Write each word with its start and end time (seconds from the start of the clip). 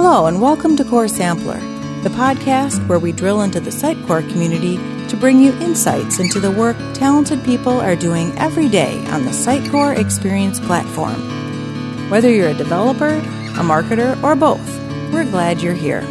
Hello, 0.00 0.26
and 0.26 0.40
welcome 0.40 0.76
to 0.76 0.84
Core 0.84 1.08
Sampler, 1.08 1.58
the 2.04 2.08
podcast 2.10 2.86
where 2.86 3.00
we 3.00 3.10
drill 3.10 3.42
into 3.42 3.58
the 3.58 3.70
Sitecore 3.70 4.26
community 4.30 4.76
to 5.08 5.16
bring 5.16 5.40
you 5.40 5.52
insights 5.54 6.20
into 6.20 6.38
the 6.38 6.52
work 6.52 6.76
talented 6.94 7.44
people 7.44 7.80
are 7.80 7.96
doing 7.96 8.30
every 8.38 8.68
day 8.68 9.04
on 9.08 9.24
the 9.24 9.32
Sitecore 9.32 9.98
Experience 9.98 10.60
platform. 10.60 11.18
Whether 12.10 12.30
you're 12.30 12.50
a 12.50 12.54
developer, 12.54 13.08
a 13.08 13.64
marketer, 13.64 14.22
or 14.22 14.36
both, 14.36 14.64
we're 15.12 15.28
glad 15.28 15.60
you're 15.60 15.74
here. 15.74 16.02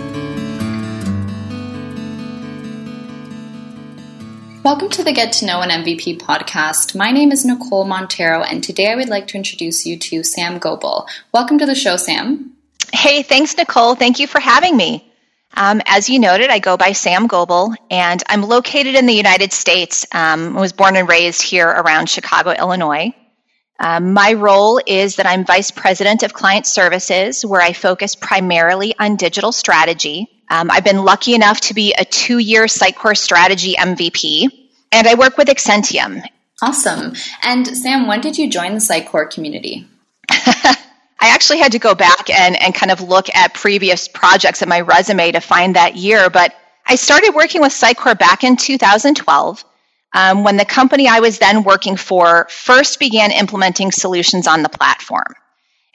Welcome 4.65 4.89
to 4.89 5.03
the 5.05 5.13
Get 5.13 5.31
to 5.31 5.45
Know 5.45 5.61
an 5.61 5.69
MVP 5.69 6.19
podcast. 6.19 6.93
My 6.93 7.11
name 7.11 7.31
is 7.31 7.45
Nicole 7.45 7.85
Montero, 7.85 8.43
and 8.43 8.61
today 8.61 8.91
I 8.91 8.97
would 8.97 9.07
like 9.07 9.27
to 9.27 9.37
introduce 9.37 9.85
you 9.85 9.97
to 9.97 10.23
Sam 10.23 10.59
Goebel. 10.59 11.07
Welcome 11.31 11.57
to 11.59 11.65
the 11.65 11.73
show, 11.73 11.95
Sam. 11.95 12.56
Hey, 12.93 13.23
thanks, 13.23 13.55
Nicole. 13.57 13.95
Thank 13.95 14.19
you 14.19 14.27
for 14.27 14.39
having 14.39 14.75
me. 14.75 15.03
Um, 15.55 15.81
as 15.87 16.09
you 16.09 16.19
noted, 16.19 16.49
I 16.49 16.59
go 16.59 16.77
by 16.77 16.91
Sam 16.91 17.27
Goebel, 17.27 17.73
and 17.89 18.21
I'm 18.27 18.43
located 18.43 18.95
in 18.95 19.05
the 19.05 19.13
United 19.13 19.51
States. 19.51 20.05
Um, 20.11 20.55
I 20.55 20.61
was 20.61 20.73
born 20.73 20.95
and 20.95 21.09
raised 21.09 21.41
here 21.41 21.67
around 21.67 22.09
Chicago, 22.09 22.51
Illinois. 22.51 23.13
Um, 23.79 24.13
my 24.13 24.33
role 24.33 24.81
is 24.85 25.15
that 25.17 25.25
I'm 25.25 25.45
Vice 25.45 25.71
President 25.71 26.23
of 26.23 26.33
Client 26.33 26.65
Services, 26.65 27.45
where 27.45 27.61
I 27.61 27.73
focus 27.73 28.15
primarily 28.15 28.95
on 28.99 29.15
digital 29.15 29.51
strategy. 29.51 30.27
Um, 30.49 30.71
I've 30.71 30.83
been 30.83 31.03
lucky 31.03 31.35
enough 31.35 31.61
to 31.61 31.73
be 31.73 31.93
a 31.93 32.05
two 32.05 32.37
year 32.37 32.65
Sitecore 32.65 33.17
Strategy 33.17 33.75
MVP, 33.75 34.49
and 34.91 35.07
I 35.07 35.15
work 35.15 35.37
with 35.37 35.47
XCentium. 35.47 36.23
Awesome. 36.61 37.13
And 37.43 37.67
Sam, 37.67 38.07
when 38.07 38.21
did 38.21 38.37
you 38.37 38.49
join 38.49 38.73
the 38.73 38.79
Sitecore 38.79 39.29
community? 39.29 39.87
I 41.27 41.33
actually 41.33 41.59
had 41.59 41.73
to 41.73 41.79
go 41.79 41.93
back 41.93 42.29
and, 42.29 42.55
and 42.61 42.73
kind 42.73 42.89
of 42.89 43.01
look 43.01 43.27
at 43.35 43.53
previous 43.53 44.07
projects 44.07 44.61
in 44.61 44.69
my 44.69 44.79
resume 44.79 45.33
to 45.33 45.41
find 45.41 45.75
that 45.75 45.97
year, 45.97 46.29
but 46.29 46.55
I 46.85 46.95
started 46.95 47.35
working 47.35 47.59
with 47.59 47.73
Sitecore 47.73 48.17
back 48.17 48.45
in 48.45 48.55
2012 48.55 49.65
um, 50.13 50.45
when 50.45 50.55
the 50.55 50.63
company 50.63 51.05
I 51.09 51.19
was 51.19 51.37
then 51.37 51.63
working 51.63 51.97
for 51.97 52.47
first 52.49 52.97
began 52.97 53.31
implementing 53.31 53.91
solutions 53.91 54.47
on 54.47 54.63
the 54.63 54.69
platform. 54.69 55.35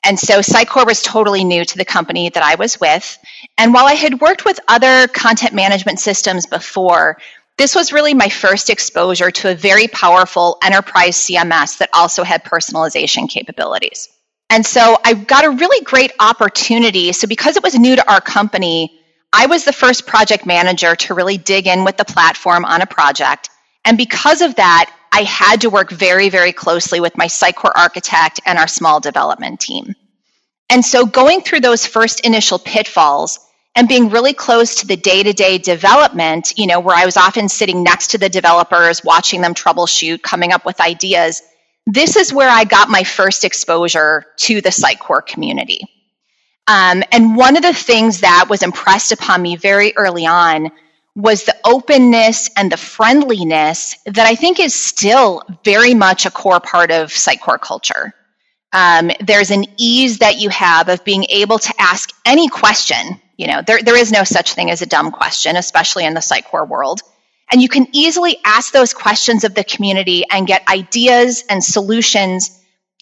And 0.05 0.21
so 0.21 0.41
Sitecore 0.41 0.85
was 0.85 1.01
totally 1.01 1.45
new 1.45 1.65
to 1.65 1.79
the 1.79 1.87
company 1.87 2.29
that 2.29 2.43
I 2.43 2.57
was 2.57 2.79
with. 2.79 3.19
And 3.57 3.73
while 3.73 3.87
I 3.87 3.95
had 3.95 4.21
worked 4.21 4.45
with 4.45 4.61
other 4.69 5.09
content 5.09 5.55
management 5.55 5.99
systems 5.99 6.45
before, 6.45 7.17
this 7.57 7.75
was 7.75 7.91
really 7.91 8.13
my 8.13 8.29
first 8.29 8.69
exposure 8.69 9.31
to 9.31 9.51
a 9.51 9.55
very 9.55 9.89
powerful 9.89 10.59
enterprise 10.63 11.17
CMS 11.17 11.79
that 11.79 11.89
also 11.95 12.23
had 12.23 12.45
personalization 12.45 13.31
capabilities. 13.31 14.11
And 14.53 14.67
so 14.67 14.99
I 15.03 15.15
got 15.15 15.47
a 15.47 15.51
really 15.51 15.83
great 15.83 16.13
opportunity. 16.21 17.11
So 17.13 17.27
because 17.27 17.57
it 17.57 17.63
was 17.63 17.75
new 17.75 17.97
to 17.97 18.13
our 18.13 18.21
company, 18.21 19.01
I 19.33 19.47
was 19.47 19.65
the 19.65 19.73
first 19.73 20.07
project 20.07 20.45
manager 20.45 20.95
to 20.95 21.15
really 21.15 21.39
dig 21.39 21.67
in 21.67 21.85
with 21.85 21.97
the 21.97 22.05
platform 22.05 22.67
on 22.67 22.83
a 22.83 22.87
project. 22.87 23.49
And 23.87 23.97
because 23.97 24.43
of 24.43 24.57
that, 24.57 24.95
I 25.11 25.23
had 25.23 25.63
to 25.63 25.71
work 25.71 25.91
very, 25.91 26.29
very 26.29 26.53
closely 26.53 27.01
with 27.01 27.17
my 27.17 27.29
Sitecore 27.29 27.73
architect 27.75 28.41
and 28.45 28.59
our 28.59 28.69
small 28.69 29.01
development 29.01 29.59
team. 29.59 29.95
And 30.69 30.85
so 30.85 31.07
going 31.07 31.41
through 31.41 31.61
those 31.61 31.87
first 31.87 32.21
initial 32.21 32.59
pitfalls 32.59 33.39
and 33.75 33.89
being 33.89 34.11
really 34.11 34.35
close 34.35 34.77
to 34.77 34.87
the 34.87 34.99
day 34.99 35.23
to 35.23 35.33
day 35.33 35.57
development, 35.57 36.53
you 36.59 36.67
know, 36.67 36.81
where 36.81 36.97
I 36.97 37.07
was 37.07 37.17
often 37.17 37.49
sitting 37.49 37.83
next 37.83 38.09
to 38.09 38.19
the 38.19 38.29
developers, 38.29 39.03
watching 39.03 39.41
them 39.41 39.55
troubleshoot, 39.55 40.21
coming 40.21 40.53
up 40.53 40.67
with 40.67 40.79
ideas, 40.79 41.41
this 41.87 42.17
is 42.17 42.33
where 42.33 42.49
I 42.49 42.65
got 42.65 42.89
my 42.89 43.05
first 43.05 43.45
exposure 43.45 44.25
to 44.39 44.61
the 44.61 44.71
Sitecore 44.71 45.27
community. 45.27 45.81
Um, 46.69 47.03
and 47.11 47.37
one 47.37 47.57
of 47.57 47.63
the 47.63 47.75
things 47.75 48.21
that 48.21 48.47
was 48.49 48.63
impressed 48.63 49.13
upon 49.13 49.43
me 49.43 49.57
very 49.57 49.97
early 49.97 50.27
on 50.27 50.71
was 51.15 51.45
the 51.45 51.57
openness 51.65 52.49
and 52.57 52.71
the 52.71 52.77
friendliness 52.77 53.97
that 54.07 54.27
I 54.27 54.35
think 54.35 54.61
is 54.61 54.75
still 54.75 55.43
very 55.65 55.95
much 55.95 56.25
a 56.25 56.31
core 56.31 56.61
part 56.61 56.91
of 56.91 57.11
Sitecore 57.11 57.61
culture. 57.61 58.15
Um, 58.73 59.11
there's 59.21 59.51
an 59.51 59.67
ease 59.77 60.19
that 60.19 60.41
you 60.41 60.49
have 60.49 60.89
of 60.89 61.05
being 61.05 61.27
able 61.29 61.59
to 61.59 61.75
ask 61.79 62.11
any 62.25 62.49
question. 62.49 63.21
You 63.37 63.49
know, 63.49 63.63
there, 63.67 63.83
there 63.83 63.99
is 63.99 64.11
no 64.11 64.25
such 64.25 64.55
thing 64.55 64.71
as 64.71 64.81
a 64.81 64.87
dumb 64.87 65.11
question, 65.11 65.57
especially 65.57 66.07
in 66.07 66.15
the 66.15 66.21
Sitecore 66.21 66.67
world. 66.67 67.03
And 67.51 67.61
you 67.61 67.69
can 67.69 67.87
easily 67.93 68.37
ask 68.45 68.73
those 68.73 68.95
questions 68.95 69.45
of 69.45 69.55
the 69.55 69.65
community 69.65 70.25
and 70.31 70.47
get 70.47 70.67
ideas 70.69 71.45
and 71.49 71.63
solutions. 71.63 72.59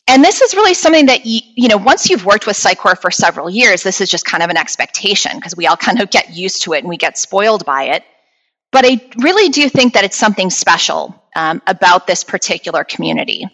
And 0.08 0.24
this 0.24 0.40
is 0.40 0.54
really 0.54 0.74
something 0.74 1.06
that, 1.06 1.24
you, 1.24 1.40
you 1.54 1.68
know, 1.68 1.76
once 1.76 2.10
you've 2.10 2.24
worked 2.24 2.46
with 2.46 2.56
Sitecore 2.56 2.98
for 2.98 3.10
several 3.10 3.48
years, 3.48 3.82
this 3.82 4.00
is 4.00 4.10
just 4.10 4.24
kind 4.24 4.42
of 4.42 4.50
an 4.50 4.56
expectation 4.56 5.36
because 5.36 5.56
we 5.56 5.66
all 5.66 5.76
kind 5.76 6.00
of 6.00 6.10
get 6.10 6.30
used 6.30 6.62
to 6.62 6.72
it 6.72 6.78
and 6.78 6.88
we 6.88 6.96
get 6.96 7.16
spoiled 7.16 7.64
by 7.64 7.84
it. 7.84 8.04
But 8.72 8.84
I 8.86 9.00
really 9.18 9.50
do 9.50 9.68
think 9.68 9.94
that 9.94 10.04
it's 10.04 10.16
something 10.16 10.50
special 10.50 11.22
um, 11.36 11.62
about 11.66 12.06
this 12.06 12.24
particular 12.24 12.82
community. 12.82 13.46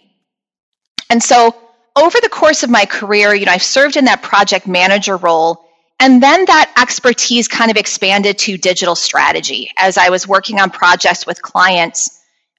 And 1.09 1.21
so 1.21 1.55
over 1.95 2.19
the 2.21 2.29
course 2.29 2.63
of 2.63 2.69
my 2.69 2.85
career, 2.85 3.33
you 3.33 3.45
know, 3.45 3.51
I've 3.51 3.63
served 3.63 3.97
in 3.97 4.05
that 4.05 4.21
project 4.21 4.67
manager 4.67 5.17
role 5.17 5.66
and 5.99 6.21
then 6.21 6.45
that 6.45 6.73
expertise 6.79 7.47
kind 7.47 7.71
of 7.71 7.77
expanded 7.77 8.37
to 8.39 8.57
digital 8.57 8.95
strategy 8.95 9.71
as 9.77 9.97
I 9.97 10.09
was 10.09 10.27
working 10.27 10.59
on 10.59 10.69
projects 10.69 11.25
with 11.25 11.41
clients. 11.41 12.13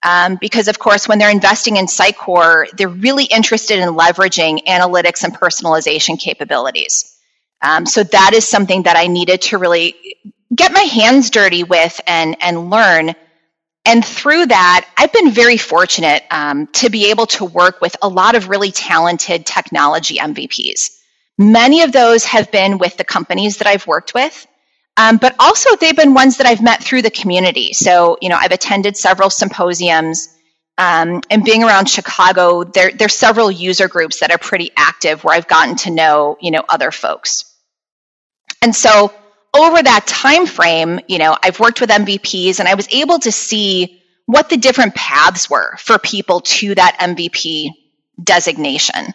Um, 0.04 0.38
because, 0.40 0.68
of 0.68 0.78
course, 0.78 1.08
when 1.08 1.18
they're 1.18 1.30
investing 1.30 1.76
in 1.76 1.86
Sitecore, 1.86 2.70
they're 2.76 2.88
really 2.88 3.24
interested 3.24 3.80
in 3.80 3.88
leveraging 3.90 4.64
analytics 4.64 5.24
and 5.24 5.34
personalization 5.34 6.18
capabilities. 6.20 7.16
Um, 7.62 7.84
so 7.84 8.04
that 8.04 8.32
is 8.34 8.46
something 8.46 8.84
that 8.84 8.96
I 8.96 9.08
needed 9.08 9.42
to 9.42 9.58
really 9.58 9.96
get 10.54 10.72
my 10.72 10.82
hands 10.82 11.30
dirty 11.30 11.64
with 11.64 12.00
and, 12.06 12.36
and 12.40 12.70
learn. 12.70 13.14
And 13.84 14.04
through 14.04 14.46
that, 14.46 14.88
I've 14.96 15.12
been 15.12 15.32
very 15.32 15.56
fortunate 15.56 16.22
um, 16.30 16.68
to 16.74 16.90
be 16.90 17.10
able 17.10 17.26
to 17.26 17.44
work 17.44 17.80
with 17.80 17.96
a 18.00 18.08
lot 18.08 18.36
of 18.36 18.48
really 18.48 18.70
talented 18.70 19.46
technology 19.46 20.18
MVPs. 20.18 20.97
Many 21.38 21.82
of 21.82 21.92
those 21.92 22.24
have 22.24 22.50
been 22.50 22.78
with 22.78 22.96
the 22.96 23.04
companies 23.04 23.58
that 23.58 23.68
I've 23.68 23.86
worked 23.86 24.12
with, 24.12 24.46
um, 24.96 25.18
but 25.18 25.36
also 25.38 25.76
they've 25.76 25.96
been 25.96 26.12
ones 26.12 26.38
that 26.38 26.46
I've 26.48 26.62
met 26.62 26.82
through 26.82 27.02
the 27.02 27.10
community. 27.10 27.72
So, 27.72 28.18
you 28.20 28.28
know, 28.28 28.36
I've 28.38 28.50
attended 28.50 28.96
several 28.96 29.30
symposiums. 29.30 30.28
Um, 30.76 31.22
and 31.30 31.44
being 31.44 31.62
around 31.62 31.88
Chicago, 31.88 32.64
there, 32.64 32.90
there's 32.92 33.14
several 33.14 33.50
user 33.50 33.88
groups 33.88 34.20
that 34.20 34.32
are 34.32 34.38
pretty 34.38 34.70
active 34.76 35.22
where 35.22 35.34
I've 35.34 35.48
gotten 35.48 35.76
to 35.76 35.90
know, 35.90 36.36
you 36.40 36.50
know, 36.50 36.64
other 36.68 36.90
folks. 36.90 37.44
And 38.60 38.74
so 38.74 39.12
over 39.56 39.80
that 39.80 40.06
time 40.06 40.46
frame, 40.46 41.00
you 41.08 41.18
know, 41.18 41.36
I've 41.42 41.60
worked 41.60 41.80
with 41.80 41.90
MVPs 41.90 42.58
and 42.58 42.68
I 42.68 42.74
was 42.74 42.88
able 42.92 43.18
to 43.20 43.32
see 43.32 44.02
what 44.26 44.50
the 44.50 44.56
different 44.56 44.94
paths 44.94 45.48
were 45.48 45.76
for 45.78 45.98
people 45.98 46.40
to 46.40 46.74
that 46.74 46.98
MVP 47.00 47.70
designation. 48.22 49.14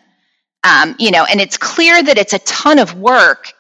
Um, 0.64 0.96
you 0.98 1.12
know, 1.12 1.26
and 1.26 1.42
it's 1.42 1.58
clear 1.58 2.02
that 2.02 2.18
it's 2.18 2.34
a 2.34 2.40
ton 2.40 2.80
of 2.80 2.98
work. 2.98 3.54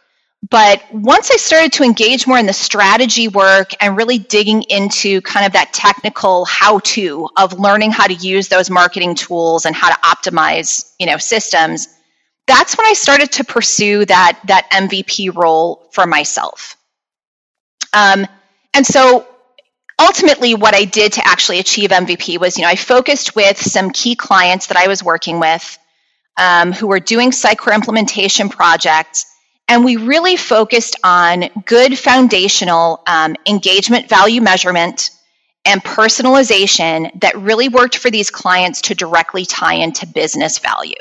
But 0.49 0.83
once 0.91 1.31
I 1.31 1.37
started 1.37 1.73
to 1.73 1.83
engage 1.83 2.27
more 2.27 2.37
in 2.37 2.45
the 2.45 2.53
strategy 2.53 3.29
work 3.29 3.71
and 3.79 3.95
really 3.95 4.17
digging 4.17 4.63
into 4.63 5.21
kind 5.21 5.45
of 5.45 5.53
that 5.53 5.71
technical 5.71 6.43
how 6.45 6.79
to 6.79 7.29
of 7.37 7.59
learning 7.59 7.91
how 7.91 8.07
to 8.07 8.13
use 8.13 8.49
those 8.49 8.69
marketing 8.69 9.15
tools 9.15 9.65
and 9.65 9.73
how 9.73 9.89
to 9.89 9.99
optimize, 10.01 10.93
you 10.99 11.05
know, 11.05 11.17
systems, 11.17 11.87
that's 12.45 12.77
when 12.77 12.85
I 12.87 12.93
started 12.93 13.31
to 13.33 13.45
pursue 13.45 14.03
that, 14.05 14.39
that 14.45 14.69
MVP 14.69 15.33
role 15.33 15.87
for 15.93 16.05
myself. 16.05 16.75
Um, 17.93 18.27
and 18.73 18.85
so 18.85 19.25
ultimately 19.99 20.55
what 20.55 20.75
I 20.75 20.83
did 20.83 21.13
to 21.13 21.27
actually 21.27 21.59
achieve 21.59 21.91
MVP 21.91 22.39
was, 22.39 22.57
you 22.57 22.63
know, 22.63 22.69
I 22.69 22.75
focused 22.75 23.35
with 23.35 23.57
some 23.57 23.91
key 23.91 24.15
clients 24.15 24.67
that 24.67 24.77
I 24.77 24.87
was 24.87 25.03
working 25.03 25.39
with 25.39 25.77
um, 26.37 26.71
who 26.71 26.87
were 26.87 26.99
doing 26.99 27.31
Sitecore 27.31 27.75
implementation 27.75 28.49
projects. 28.49 29.25
And 29.67 29.85
we 29.85 29.95
really 29.95 30.35
focused 30.35 30.97
on 31.03 31.45
good 31.65 31.97
foundational 31.97 33.01
um, 33.07 33.35
engagement 33.47 34.09
value 34.09 34.41
measurement 34.41 35.09
and 35.65 35.81
personalization 35.83 37.21
that 37.21 37.37
really 37.37 37.69
worked 37.69 37.97
for 37.97 38.11
these 38.11 38.29
clients 38.29 38.81
to 38.81 38.95
directly 38.95 39.45
tie 39.45 39.75
into 39.75 40.05
business 40.05 40.59
value. 40.59 40.93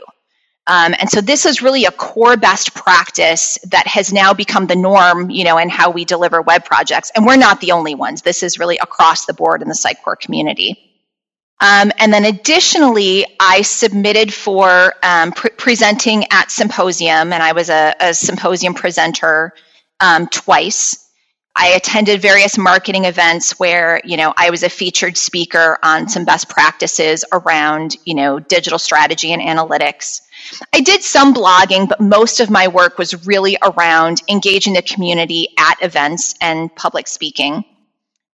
Um, 0.68 0.94
and 0.96 1.10
so 1.10 1.20
this 1.20 1.44
is 1.44 1.60
really 1.60 1.86
a 1.86 1.90
core 1.90 2.36
best 2.36 2.72
practice 2.74 3.58
that 3.70 3.88
has 3.88 4.12
now 4.12 4.32
become 4.32 4.68
the 4.68 4.76
norm, 4.76 5.28
you 5.28 5.42
know, 5.42 5.58
in 5.58 5.68
how 5.68 5.90
we 5.90 6.04
deliver 6.04 6.40
web 6.40 6.64
projects. 6.64 7.10
And 7.16 7.26
we're 7.26 7.36
not 7.36 7.60
the 7.60 7.72
only 7.72 7.96
ones. 7.96 8.22
This 8.22 8.44
is 8.44 8.60
really 8.60 8.78
across 8.78 9.26
the 9.26 9.34
board 9.34 9.62
in 9.62 9.68
the 9.68 9.74
Sitecore 9.74 10.18
community. 10.18 10.91
Um, 11.62 11.92
and 11.98 12.12
then 12.12 12.24
additionally, 12.24 13.24
I 13.38 13.62
submitted 13.62 14.34
for 14.34 14.94
um, 15.00 15.30
pre- 15.30 15.50
presenting 15.50 16.24
at 16.32 16.50
symposium, 16.50 17.32
and 17.32 17.40
I 17.40 17.52
was 17.52 17.70
a, 17.70 17.94
a 18.00 18.14
symposium 18.14 18.74
presenter 18.74 19.52
um, 20.00 20.26
twice. 20.26 21.08
I 21.54 21.68
attended 21.68 22.20
various 22.20 22.58
marketing 22.58 23.04
events 23.04 23.60
where, 23.60 24.00
you 24.04 24.16
know, 24.16 24.34
I 24.36 24.50
was 24.50 24.64
a 24.64 24.68
featured 24.68 25.16
speaker 25.16 25.78
on 25.84 26.08
some 26.08 26.24
best 26.24 26.48
practices 26.48 27.24
around, 27.32 27.96
you 28.04 28.16
know, 28.16 28.40
digital 28.40 28.80
strategy 28.80 29.32
and 29.32 29.40
analytics. 29.40 30.20
I 30.74 30.80
did 30.80 31.02
some 31.02 31.32
blogging, 31.32 31.88
but 31.88 32.00
most 32.00 32.40
of 32.40 32.50
my 32.50 32.68
work 32.68 32.98
was 32.98 33.24
really 33.26 33.56
around 33.62 34.20
engaging 34.28 34.72
the 34.72 34.82
community 34.82 35.50
at 35.56 35.80
events 35.80 36.34
and 36.40 36.74
public 36.74 37.06
speaking. 37.06 37.64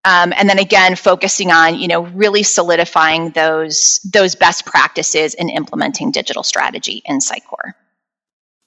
Um, 0.04 0.32
and 0.36 0.48
then 0.48 0.58
again, 0.58 0.96
focusing 0.96 1.50
on 1.50 1.78
you 1.78 1.88
know 1.88 2.06
really 2.06 2.42
solidifying 2.42 3.30
those 3.30 4.00
those 4.12 4.34
best 4.34 4.64
practices 4.64 5.34
in 5.34 5.48
implementing 5.48 6.10
digital 6.10 6.42
strategy 6.42 7.02
in 7.04 7.18
Sitecore. 7.18 7.74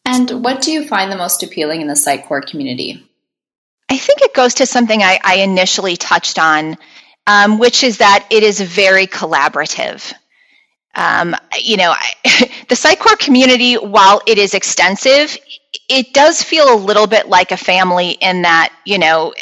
And 0.05 0.43
what 0.43 0.61
do 0.61 0.71
you 0.71 0.87
find 0.87 1.11
the 1.11 1.17
most 1.17 1.43
appealing 1.43 1.81
in 1.81 1.87
the 1.87 1.93
Sitecore 1.93 2.45
community? 2.45 3.07
I 3.89 3.97
think 3.97 4.21
it 4.21 4.33
goes 4.33 4.55
to 4.55 4.65
something 4.65 5.01
I, 5.01 5.19
I 5.23 5.35
initially 5.37 5.97
touched 5.97 6.39
on, 6.39 6.77
um, 7.27 7.59
which 7.59 7.83
is 7.83 7.97
that 7.99 8.25
it 8.29 8.41
is 8.41 8.59
very 8.59 9.05
collaborative. 9.05 10.13
Um, 10.95 11.35
you 11.61 11.77
know, 11.77 11.91
I, 11.91 12.13
the 12.69 12.75
Sitecore 12.75 13.19
community, 13.19 13.75
while 13.75 14.21
it 14.25 14.37
is 14.37 14.53
extensive, 14.53 15.37
it 15.89 16.13
does 16.13 16.41
feel 16.41 16.73
a 16.73 16.75
little 16.75 17.07
bit 17.07 17.27
like 17.27 17.51
a 17.51 17.57
family 17.57 18.11
in 18.11 18.43
that, 18.43 18.73
you 18.85 18.97
know, 18.97 19.33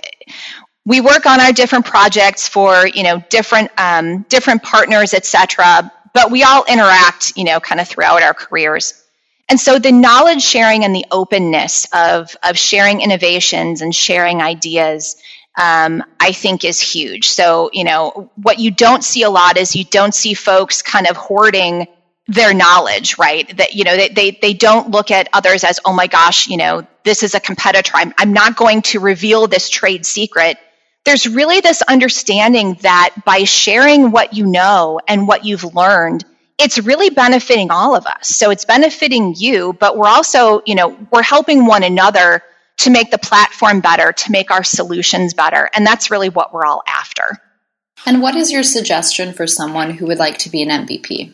we 0.85 1.01
work 1.01 1.25
on 1.25 1.39
our 1.39 1.51
different 1.51 1.85
projects 1.85 2.47
for, 2.47 2.87
you 2.87 3.03
know, 3.03 3.23
different, 3.29 3.69
um, 3.77 4.23
different 4.29 4.63
partners, 4.63 5.13
et 5.13 5.25
cetera, 5.25 5.91
but 6.13 6.31
we 6.31 6.43
all 6.43 6.65
interact, 6.65 7.33
you 7.35 7.43
know, 7.43 7.59
kind 7.59 7.79
of 7.79 7.87
throughout 7.87 8.23
our 8.23 8.33
careers. 8.33 9.03
And 9.49 9.59
so 9.59 9.79
the 9.79 9.91
knowledge 9.91 10.41
sharing 10.41 10.83
and 10.83 10.95
the 10.95 11.05
openness 11.11 11.87
of, 11.93 12.35
of 12.43 12.57
sharing 12.57 13.01
innovations 13.01 13.81
and 13.81 13.93
sharing 13.93 14.41
ideas, 14.41 15.15
um, 15.57 16.03
I 16.19 16.31
think 16.31 16.63
is 16.63 16.79
huge. 16.79 17.27
So, 17.27 17.69
you 17.73 17.83
know, 17.83 18.31
what 18.35 18.59
you 18.59 18.71
don't 18.71 19.03
see 19.03 19.23
a 19.23 19.29
lot 19.29 19.57
is 19.57 19.75
you 19.75 19.85
don't 19.85 20.13
see 20.13 20.33
folks 20.33 20.81
kind 20.81 21.07
of 21.07 21.17
hoarding 21.17 21.87
their 22.27 22.53
knowledge, 22.53 23.17
right? 23.17 23.57
That, 23.57 23.73
you 23.73 23.83
know, 23.83 23.97
they, 23.97 24.09
they, 24.09 24.31
they 24.39 24.53
don't 24.53 24.91
look 24.91 25.09
at 25.09 25.29
others 25.33 25.63
as, 25.63 25.79
oh 25.83 25.93
my 25.93 26.05
gosh, 26.05 26.47
you 26.47 26.57
know, 26.57 26.85
this 27.03 27.23
is 27.23 27.33
a 27.33 27.39
competitor. 27.39 27.91
I'm, 27.95 28.13
I'm 28.19 28.33
not 28.33 28.55
going 28.55 28.83
to 28.83 28.99
reveal 28.99 29.47
this 29.47 29.67
trade 29.67 30.05
secret. 30.05 30.57
There's 31.09 31.27
really 31.27 31.59
this 31.59 31.81
understanding 31.81 32.75
that 32.81 33.15
by 33.25 33.43
sharing 33.43 34.11
what 34.11 34.35
you 34.35 34.45
know 34.45 35.01
and 35.07 35.27
what 35.27 35.43
you've 35.43 35.63
learned, 35.63 36.23
it's 36.59 36.77
really 36.77 37.09
benefiting 37.09 37.71
all 37.71 37.95
of 37.95 38.05
us. 38.05 38.27
So 38.27 38.51
it's 38.51 38.63
benefiting 38.63 39.33
you, 39.35 39.73
but 39.73 39.97
we're 39.97 40.07
also, 40.07 40.61
you 40.67 40.75
know, 40.75 40.95
we're 41.11 41.23
helping 41.23 41.65
one 41.65 41.81
another 41.81 42.43
to 42.77 42.91
make 42.91 43.09
the 43.09 43.17
platform 43.17 43.81
better, 43.81 44.11
to 44.11 44.31
make 44.31 44.51
our 44.51 44.63
solutions 44.63 45.33
better. 45.33 45.67
And 45.73 45.83
that's 45.83 46.11
really 46.11 46.29
what 46.29 46.53
we're 46.53 46.63
all 46.63 46.83
after. 46.87 47.39
And 48.05 48.21
what 48.21 48.35
is 48.35 48.51
your 48.51 48.61
suggestion 48.61 49.33
for 49.33 49.47
someone 49.47 49.89
who 49.89 50.05
would 50.05 50.19
like 50.19 50.37
to 50.37 50.51
be 50.51 50.61
an 50.61 50.69
MVP? 50.69 51.29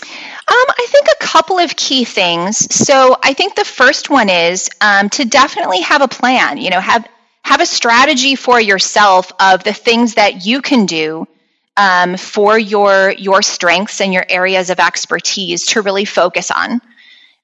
Um, 0.00 0.06
I 0.48 0.86
think 0.88 1.06
a 1.06 1.22
couple 1.22 1.58
of 1.58 1.76
key 1.76 2.06
things. 2.06 2.74
So 2.74 3.14
I 3.22 3.34
think 3.34 3.56
the 3.56 3.64
first 3.66 4.08
one 4.08 4.30
is 4.30 4.70
um, 4.80 5.10
to 5.10 5.26
definitely 5.26 5.82
have 5.82 6.00
a 6.00 6.08
plan. 6.08 6.56
You 6.56 6.70
know, 6.70 6.80
have 6.80 7.06
have 7.50 7.60
a 7.60 7.66
strategy 7.66 8.36
for 8.36 8.60
yourself 8.60 9.32
of 9.40 9.64
the 9.64 9.72
things 9.72 10.14
that 10.14 10.46
you 10.46 10.62
can 10.62 10.86
do 10.86 11.26
um, 11.76 12.16
for 12.16 12.56
your 12.56 13.10
your 13.18 13.42
strengths 13.42 14.00
and 14.00 14.12
your 14.12 14.24
areas 14.28 14.70
of 14.70 14.78
expertise 14.78 15.66
to 15.66 15.82
really 15.82 16.04
focus 16.04 16.52
on. 16.52 16.80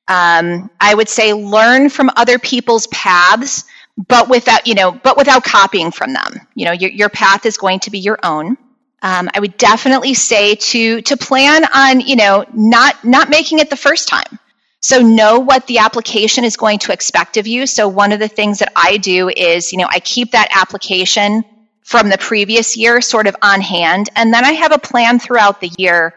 Um, 0.07 0.71
I 0.81 0.95
would 0.95 1.09
say 1.09 1.35
learn 1.35 1.91
from 1.91 2.13
other 2.15 2.39
people's 2.39 2.87
paths, 2.87 3.65
but 3.97 4.29
without 4.29 4.69
you 4.69 4.77
know, 4.77 4.93
but 4.93 5.17
without 5.17 5.43
copying 5.43 5.91
from 5.91 6.13
them. 6.13 6.41
You 6.55 6.67
know, 6.67 6.73
your, 6.73 6.91
your 6.93 7.09
path 7.09 7.45
is 7.45 7.57
going 7.57 7.81
to 7.81 7.91
be 7.91 7.99
your 7.99 8.21
own. 8.23 8.57
Um, 9.03 9.29
I 9.35 9.41
would 9.41 9.57
definitely 9.57 10.15
say 10.15 10.55
to 10.55 11.03
to 11.03 11.17
plan 11.17 11.65
on 11.65 12.01
you 12.01 12.15
know 12.15 12.45
not 12.55 13.05
not 13.05 13.29
making 13.29 13.59
it 13.59 13.71
the 13.71 13.77
first 13.77 14.07
time. 14.07 14.39
So 14.87 15.01
know 15.01 15.41
what 15.41 15.67
the 15.67 15.79
application 15.79 16.45
is 16.45 16.57
going 16.57 16.79
to 16.79 16.93
expect 16.93 17.39
of 17.39 17.49
you. 17.49 17.67
So 17.67 17.89
one 17.89 18.13
of 18.13 18.21
the 18.21 18.29
things 18.29 18.61
that 18.61 18.73
I 18.77 18.99
do 18.99 19.29
is 19.29 19.73
you 19.73 19.79
know 19.79 19.89
I 19.91 19.99
keep 19.99 20.31
that 20.31 20.47
application 20.53 21.43
from 21.83 22.09
the 22.09 22.17
previous 22.19 22.77
year 22.77 23.01
sort 23.01 23.27
of 23.27 23.35
on 23.43 23.61
hand. 23.61 24.11
And 24.15 24.33
then 24.33 24.45
I 24.45 24.53
have 24.53 24.71
a 24.71 24.79
plan 24.79 25.19
throughout 25.19 25.61
the 25.61 25.73
year 25.77 26.15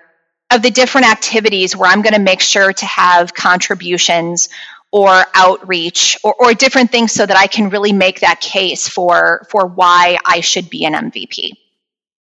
of 0.52 0.62
the 0.62 0.70
different 0.70 1.10
activities 1.10 1.76
where 1.76 1.90
I'm 1.90 2.04
going 2.04 2.14
to 2.14 2.20
make 2.20 2.42
sure 2.42 2.72
to 2.72 2.86
have 2.86 3.34
contributions 3.34 4.50
or 4.92 5.24
outreach 5.34 6.20
or, 6.24 6.36
or 6.36 6.54
different 6.54 6.92
things 6.92 7.12
so 7.12 7.26
that 7.26 7.38
I 7.38 7.48
can 7.48 7.72
really 7.72 7.94
make 7.94 8.20
that 8.20 8.40
case 8.40 8.88
for, 8.88 9.48
for 9.50 9.66
why 9.66 10.20
I 10.24 10.42
should 10.42 10.70
be 10.70 10.86
an 10.86 10.94
MVP. 10.94 11.54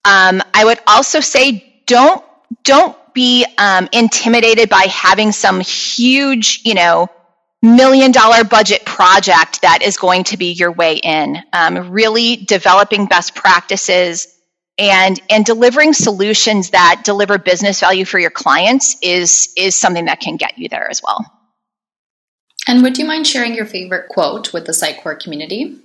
Um, 0.05 0.41
I 0.55 0.65
would 0.65 0.79
also 0.87 1.19
say 1.19 1.83
don't, 1.87 2.25
don't 2.63 2.97
be 3.17 3.47
um, 3.57 3.89
intimidated 3.93 4.69
by 4.69 4.83
having 4.83 5.33
some 5.33 5.59
huge, 5.61 6.61
you 6.65 6.75
know, 6.75 7.09
million 7.63 8.13
dollar 8.13 8.45
budget 8.45 8.85
project 8.85 9.63
that 9.63 9.81
is 9.83 9.97
going 9.97 10.25
to 10.25 10.37
be 10.37 10.53
your 10.53 10.71
way 10.71 10.97
in. 10.97 11.43
Um, 11.53 11.91
really 11.91 12.37
developing 12.37 13.07
best 13.07 13.35
practices 13.35 14.29
and 14.79 15.19
and 15.31 15.45
delivering 15.45 15.95
solutions 15.95 16.71
that 16.71 17.01
deliver 17.05 17.39
business 17.39 17.81
value 17.81 18.05
for 18.05 18.19
your 18.19 18.31
clients 18.31 18.99
is 19.01 19.53
is 19.57 19.75
something 19.75 20.05
that 20.05 20.21
can 20.21 20.37
get 20.37 20.59
you 20.59 20.69
there 20.69 20.89
as 20.89 21.03
well. 21.03 21.25
And 22.69 22.83
would 22.83 22.99
you 22.99 23.07
mind 23.07 23.27
sharing 23.27 23.55
your 23.55 23.65
favorite 23.65 24.09
quote 24.11 24.53
with 24.53 24.67
the 24.67 24.73
Sitecore 24.73 25.19
community? 25.19 25.81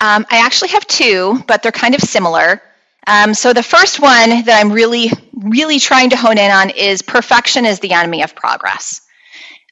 Um, 0.00 0.24
I 0.30 0.38
actually 0.38 0.70
have 0.70 0.86
two, 0.86 1.42
but 1.46 1.62
they're 1.62 1.72
kind 1.72 1.94
of 1.94 2.00
similar. 2.00 2.62
Um, 3.06 3.34
so 3.34 3.52
the 3.52 3.62
first 3.62 4.00
one 4.00 4.44
that 4.44 4.60
I'm 4.60 4.72
really, 4.72 5.10
really 5.42 5.78
trying 5.78 6.10
to 6.10 6.16
hone 6.16 6.38
in 6.38 6.50
on 6.50 6.70
is 6.70 7.02
perfection 7.02 7.64
is 7.66 7.80
the 7.80 7.92
enemy 7.92 8.22
of 8.22 8.34
progress. 8.34 9.00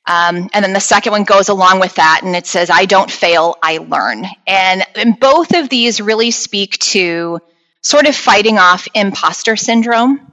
Um, 0.06 0.49
and 0.52 0.64
then 0.64 0.72
the 0.72 0.81
second 0.81 1.12
one 1.12 1.25
goes 1.25 1.49
along 1.49 1.81
with 1.81 1.94
that, 1.96 2.22
and 2.25 2.34
it 2.34 2.46
says, 2.46 2.70
I 2.70 2.84
don't 2.84 3.11
fail, 3.11 3.56
I 3.62 3.78
learn. 3.78 4.26
And, 4.46 4.84
and 4.96 5.19
both 5.20 5.55
of 5.55 5.69
these 5.69 6.00
really 6.00 6.31
speak 6.31 6.78
to 6.78 7.40
sort 7.82 8.06
of 8.06 8.17
fighting 8.17 8.58
off 8.58 8.88
imposter 8.94 9.56
syndrome. 9.56 10.32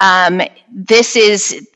Um, 0.00 0.42
this 0.70 1.16
is, 1.16 1.66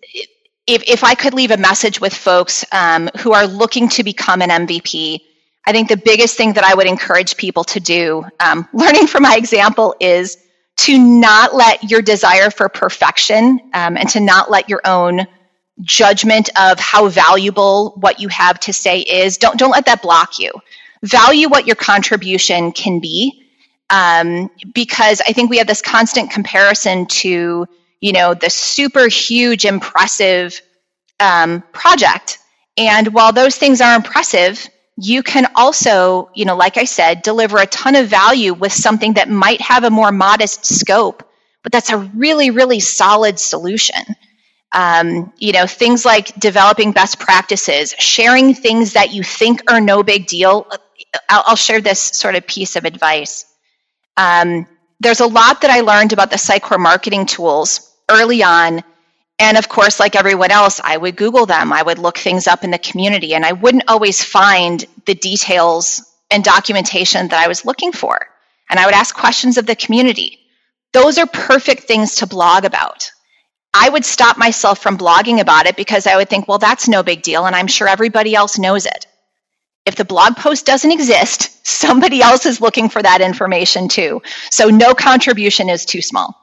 if, 0.66 0.82
if 0.86 1.04
I 1.04 1.14
could 1.14 1.32
leave 1.32 1.50
a 1.50 1.56
message 1.56 2.00
with 2.00 2.12
folks 2.12 2.64
um, 2.72 3.08
who 3.18 3.32
are 3.32 3.46
looking 3.46 3.88
to 3.90 4.04
become 4.04 4.42
an 4.42 4.50
MVP, 4.50 5.20
I 5.66 5.72
think 5.72 5.88
the 5.88 5.96
biggest 5.96 6.36
thing 6.36 6.54
that 6.54 6.64
I 6.64 6.74
would 6.74 6.86
encourage 6.86 7.36
people 7.36 7.64
to 7.64 7.80
do, 7.80 8.24
um, 8.40 8.68
learning 8.74 9.06
from 9.06 9.22
my 9.22 9.36
example, 9.36 9.94
is 10.00 10.36
to 10.80 10.98
not 10.98 11.54
let 11.54 11.90
your 11.90 12.02
desire 12.02 12.50
for 12.50 12.68
perfection 12.68 13.60
um, 13.74 13.96
and 13.96 14.08
to 14.10 14.20
not 14.20 14.50
let 14.50 14.68
your 14.68 14.80
own 14.84 15.26
judgment 15.82 16.48
of 16.60 16.78
how 16.78 17.08
valuable 17.08 17.92
what 18.00 18.20
you 18.20 18.28
have 18.28 18.58
to 18.60 18.72
say 18.72 19.00
is. 19.00 19.36
Don't 19.36 19.58
don't 19.58 19.70
let 19.70 19.86
that 19.86 20.02
block 20.02 20.38
you. 20.38 20.52
Value 21.02 21.48
what 21.48 21.66
your 21.66 21.76
contribution 21.76 22.72
can 22.72 23.00
be, 23.00 23.46
um, 23.88 24.50
because 24.74 25.22
I 25.26 25.32
think 25.32 25.50
we 25.50 25.58
have 25.58 25.66
this 25.66 25.82
constant 25.82 26.30
comparison 26.30 27.06
to 27.06 27.66
you 28.00 28.12
know 28.12 28.34
the 28.34 28.50
super 28.50 29.08
huge, 29.08 29.64
impressive 29.64 30.60
um, 31.18 31.62
project. 31.72 32.38
And 32.76 33.12
while 33.12 33.32
those 33.32 33.56
things 33.56 33.80
are 33.80 33.94
impressive, 33.94 34.66
you 35.00 35.22
can 35.22 35.46
also, 35.54 36.30
you 36.34 36.44
know, 36.44 36.56
like 36.56 36.76
I 36.76 36.84
said, 36.84 37.22
deliver 37.22 37.58
a 37.58 37.66
ton 37.66 37.96
of 37.96 38.08
value 38.08 38.52
with 38.52 38.72
something 38.72 39.14
that 39.14 39.28
might 39.28 39.60
have 39.60 39.84
a 39.84 39.90
more 39.90 40.12
modest 40.12 40.66
scope, 40.66 41.28
but 41.62 41.72
that's 41.72 41.90
a 41.90 41.98
really, 41.98 42.50
really 42.50 42.80
solid 42.80 43.38
solution. 43.38 44.02
Um, 44.72 45.32
you 45.38 45.52
know, 45.52 45.66
things 45.66 46.04
like 46.04 46.38
developing 46.38 46.92
best 46.92 47.18
practices, 47.18 47.94
sharing 47.98 48.54
things 48.54 48.92
that 48.92 49.12
you 49.12 49.24
think 49.24 49.70
are 49.70 49.80
no 49.80 50.02
big 50.02 50.26
deal. 50.26 50.66
I'll, 51.28 51.44
I'll 51.46 51.56
share 51.56 51.80
this 51.80 52.00
sort 52.00 52.34
of 52.36 52.46
piece 52.46 52.76
of 52.76 52.84
advice. 52.84 53.46
Um, 54.16 54.66
there's 55.00 55.20
a 55.20 55.26
lot 55.26 55.62
that 55.62 55.70
I 55.70 55.80
learned 55.80 56.12
about 56.12 56.30
the 56.30 56.36
Sitecore 56.36 56.78
marketing 56.78 57.26
tools 57.26 57.90
early 58.08 58.42
on. 58.42 58.82
And 59.40 59.58
of 59.58 59.68
course, 59.70 60.00
like 60.00 60.16
everyone 60.16 60.52
else, 60.52 60.80
I 60.84 60.96
would 60.98 61.16
Google 61.16 61.46
them. 61.46 61.72
I 61.72 61.82
would 61.82 61.98
look 61.98 62.18
things 62.18 62.48
up 62.48 62.64
in 62.64 62.72
the 62.72 62.78
community, 62.78 63.34
and 63.34 63.46
I 63.46 63.52
wouldn't 63.54 63.88
always 63.90 64.24
find 64.24 64.84
the 65.06 65.16
details 65.16 66.02
and 66.30 66.44
documentation 66.44 67.28
that 67.28 67.44
I 67.44 67.48
was 67.48 67.66
looking 67.66 67.92
for. 67.92 68.28
And 68.70 68.80
I 68.80 68.86
would 68.86 68.94
ask 68.94 69.16
questions 69.16 69.58
of 69.58 69.66
the 69.66 69.76
community. 69.76 70.40
Those 70.94 71.18
are 71.18 71.26
perfect 71.26 71.84
things 71.84 72.16
to 72.16 72.28
blog 72.28 72.66
about. 72.66 73.10
I 73.74 73.88
would 73.88 74.04
stop 74.06 74.38
myself 74.38 74.80
from 74.80 74.98
blogging 74.98 75.40
about 75.40 75.66
it 75.66 75.76
because 75.76 76.06
I 76.06 76.16
would 76.16 76.30
think, 76.30 76.48
well, 76.48 76.58
that's 76.58 76.88
no 76.88 77.02
big 77.02 77.22
deal, 77.22 77.46
and 77.46 77.56
I'm 77.56 77.68
sure 77.68 77.88
everybody 77.88 78.34
else 78.34 78.58
knows 78.58 78.86
it. 78.86 79.06
If 79.86 79.96
the 79.96 80.06
blog 80.06 80.36
post 80.36 80.66
doesn't 80.66 80.92
exist, 80.92 81.66
somebody 81.66 82.22
else 82.22 82.46
is 82.46 82.60
looking 82.60 82.90
for 82.90 83.02
that 83.02 83.22
information 83.22 83.88
too. 83.88 84.22
So 84.50 84.68
no 84.68 84.94
contribution 84.94 85.70
is 85.70 85.86
too 85.86 86.02
small. 86.02 86.36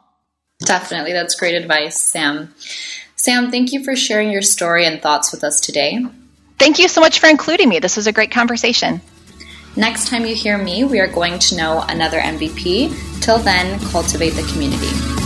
Definitely. 0.59 1.13
That's 1.13 1.35
great 1.35 1.55
advice, 1.55 2.01
Sam. 2.01 2.53
Sam, 3.15 3.51
thank 3.51 3.71
you 3.73 3.83
for 3.83 3.95
sharing 3.95 4.31
your 4.31 4.41
story 4.41 4.85
and 4.85 5.01
thoughts 5.01 5.31
with 5.31 5.43
us 5.43 5.59
today. 5.59 6.05
Thank 6.57 6.79
you 6.79 6.87
so 6.87 7.01
much 7.01 7.19
for 7.19 7.27
including 7.27 7.69
me. 7.69 7.79
This 7.79 7.95
was 7.95 8.07
a 8.07 8.11
great 8.11 8.31
conversation. 8.31 9.01
Next 9.75 10.07
time 10.07 10.25
you 10.25 10.35
hear 10.35 10.57
me, 10.57 10.83
we 10.83 10.99
are 10.99 11.07
going 11.07 11.37
to 11.39 11.55
know 11.55 11.81
another 11.87 12.19
MVP. 12.19 13.21
Till 13.21 13.37
then, 13.37 13.79
cultivate 13.91 14.31
the 14.31 14.43
community. 14.51 15.16